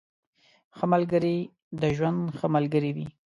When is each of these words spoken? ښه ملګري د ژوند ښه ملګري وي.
ښه 0.77 0.85
ملګري 0.93 1.37
د 1.81 1.83
ژوند 1.95 2.19
ښه 2.37 2.47
ملګري 2.55 2.91
وي. 2.95 3.07